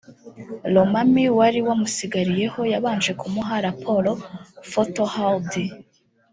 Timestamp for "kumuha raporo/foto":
3.21-5.01